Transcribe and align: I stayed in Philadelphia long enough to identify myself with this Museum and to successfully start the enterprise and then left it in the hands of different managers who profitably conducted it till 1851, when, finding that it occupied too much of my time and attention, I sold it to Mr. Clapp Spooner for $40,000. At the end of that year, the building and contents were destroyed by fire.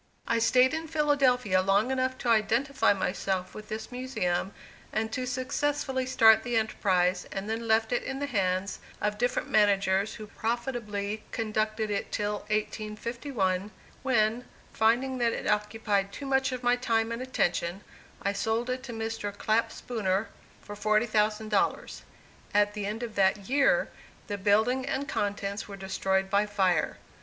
I 0.27 0.39
stayed 0.39 0.73
in 0.73 0.87
Philadelphia 0.87 1.61
long 1.61 1.91
enough 1.91 2.17
to 2.25 2.29
identify 2.29 2.91
myself 2.91 3.53
with 3.53 3.69
this 3.69 3.91
Museum 3.91 4.51
and 4.91 5.11
to 5.11 5.27
successfully 5.27 6.07
start 6.07 6.41
the 6.41 6.57
enterprise 6.57 7.27
and 7.31 7.47
then 7.47 7.67
left 7.67 7.91
it 7.91 8.01
in 8.01 8.17
the 8.17 8.25
hands 8.25 8.79
of 8.99 9.19
different 9.19 9.51
managers 9.51 10.15
who 10.15 10.25
profitably 10.25 11.23
conducted 11.31 11.91
it 11.91 12.11
till 12.11 12.39
1851, 12.49 13.69
when, 14.01 14.45
finding 14.73 15.19
that 15.19 15.33
it 15.33 15.45
occupied 15.45 16.11
too 16.11 16.25
much 16.25 16.51
of 16.51 16.63
my 16.63 16.75
time 16.75 17.11
and 17.11 17.21
attention, 17.21 17.83
I 18.23 18.33
sold 18.33 18.71
it 18.71 18.81
to 18.85 18.93
Mr. 18.93 19.31
Clapp 19.37 19.71
Spooner 19.71 20.29
for 20.63 20.75
$40,000. 20.75 22.01
At 22.55 22.73
the 22.73 22.87
end 22.87 23.03
of 23.03 23.13
that 23.13 23.47
year, 23.47 23.87
the 24.25 24.39
building 24.39 24.83
and 24.83 25.07
contents 25.07 25.67
were 25.67 25.77
destroyed 25.77 26.31
by 26.31 26.47
fire. 26.47 26.97